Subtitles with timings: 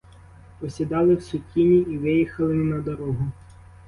[0.59, 3.27] Посідали в сутіні і виїхали на дорогу.